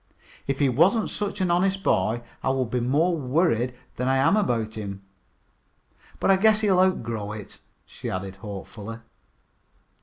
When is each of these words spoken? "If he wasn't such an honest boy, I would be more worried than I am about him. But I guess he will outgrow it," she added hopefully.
"If 0.47 0.57
he 0.57 0.67
wasn't 0.67 1.11
such 1.11 1.41
an 1.41 1.51
honest 1.51 1.83
boy, 1.83 2.23
I 2.41 2.49
would 2.49 2.71
be 2.71 2.79
more 2.79 3.15
worried 3.15 3.75
than 3.97 4.07
I 4.07 4.17
am 4.17 4.35
about 4.35 4.73
him. 4.73 5.03
But 6.19 6.31
I 6.31 6.37
guess 6.37 6.61
he 6.61 6.71
will 6.71 6.79
outgrow 6.79 7.33
it," 7.33 7.59
she 7.85 8.09
added 8.09 8.37
hopefully. 8.37 8.97